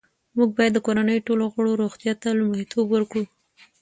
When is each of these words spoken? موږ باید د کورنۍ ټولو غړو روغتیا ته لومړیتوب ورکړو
موږ 0.37 0.49
باید 0.57 0.71
د 0.75 0.79
کورنۍ 0.85 1.19
ټولو 1.27 1.43
غړو 1.53 1.79
روغتیا 1.83 2.13
ته 2.21 2.27
لومړیتوب 2.39 2.85
ورکړو 2.91 3.23